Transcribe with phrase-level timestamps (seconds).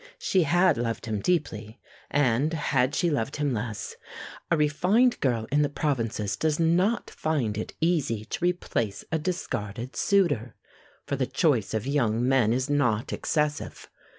[0.17, 3.97] She had loved him deeply, and, had she loved him less,
[4.49, 9.95] a refined girl in the provinces does not find it easy to replace a discarded
[9.95, 10.55] suitor
[11.05, 13.87] for the choice of young men is not excessive.